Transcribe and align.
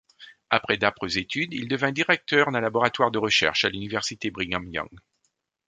Après 0.49 0.77
d'âpres 0.77 1.15
études, 1.15 1.53
il 1.53 1.67
devint 1.67 1.91
directeur 1.91 2.51
d’un 2.51 2.59
laboratoire 2.59 3.11
de 3.11 3.19
recherche 3.19 3.65
à 3.65 3.69
l’université 3.69 4.31
Brigham 4.31 4.65
Young. 4.67 4.89